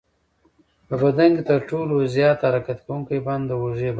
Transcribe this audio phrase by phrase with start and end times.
[0.87, 3.89] په بدن کې تر ټولو زیات حرکت کوونکی بند د اوږې بند دی.